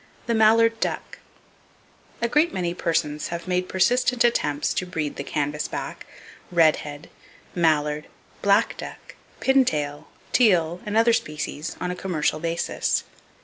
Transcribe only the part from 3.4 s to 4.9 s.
made persistent attempts to